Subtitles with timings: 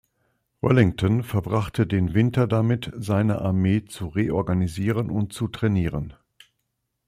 [0.61, 6.15] Wellington verbrachte den Winter damit, seine Armee zu reorganisieren und zu trainieren.